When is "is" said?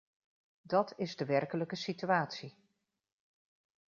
0.97-1.15